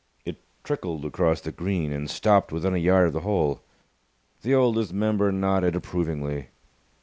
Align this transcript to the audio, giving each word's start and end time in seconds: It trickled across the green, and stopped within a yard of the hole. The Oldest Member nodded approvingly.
It 0.25 0.41
trickled 0.63 1.05
across 1.05 1.41
the 1.41 1.51
green, 1.51 1.93
and 1.93 2.09
stopped 2.09 2.51
within 2.51 2.73
a 2.73 2.79
yard 2.79 3.05
of 3.05 3.13
the 3.13 3.19
hole. 3.19 3.61
The 4.41 4.55
Oldest 4.55 4.91
Member 4.91 5.31
nodded 5.31 5.75
approvingly. 5.75 6.47